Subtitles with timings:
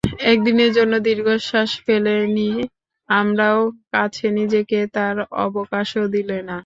[0.25, 2.49] একদিনের জন্যে দীর্ঘনিশ্বাস ফেলে নি
[3.09, 3.61] আমারও
[3.93, 6.57] কাছে, নিজেকে তার অবকাশও দিলে না।